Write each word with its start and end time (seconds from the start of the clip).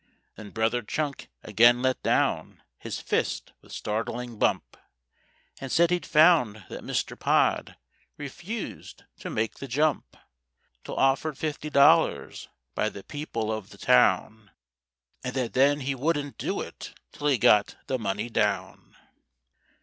Then 0.35 0.49
Brother 0.49 0.81
Chunk 0.81 1.29
again 1.43 1.83
let 1.83 2.01
down 2.01 2.63
his 2.79 2.99
fist 2.99 3.53
with 3.61 3.71
startling 3.71 4.39
bump, 4.39 4.75
And 5.59 5.71
said 5.71 5.91
he'd 5.91 6.07
found 6.07 6.65
that 6.69 6.81
Mr. 6.83 7.15
Pod 7.19 7.77
refused 8.17 9.03
to 9.19 9.29
make 9.29 9.59
the 9.59 9.67
jump 9.67 10.17
Till 10.83 10.95
offered 10.95 11.37
fifty 11.37 11.69
dollars 11.69 12.49
by 12.73 12.89
the 12.89 13.03
people 13.03 13.51
of 13.51 13.69
the 13.69 13.77
town, 13.77 14.49
And 15.23 15.35
that 15.35 15.53
then 15.53 15.81
he 15.81 15.93
wouldn't 15.93 16.39
do 16.39 16.61
it 16.61 16.95
till 17.11 17.27
he 17.27 17.37
got 17.37 17.75
the 17.85 17.99
money 17.99 18.27
down. 18.27 18.95